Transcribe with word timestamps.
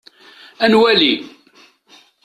Ad 0.63 0.69
nwali. 0.71 1.13